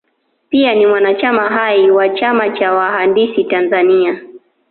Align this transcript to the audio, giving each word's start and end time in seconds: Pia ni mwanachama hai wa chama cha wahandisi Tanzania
Pia 0.49 0.75
ni 0.75 0.85
mwanachama 0.85 1.49
hai 1.49 1.91
wa 1.91 2.09
chama 2.09 2.49
cha 2.49 2.71
wahandisi 2.73 3.43
Tanzania 3.43 4.21